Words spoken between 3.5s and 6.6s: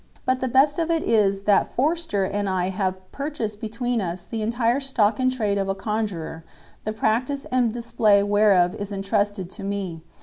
between us the entire stock in trade of a conjuror,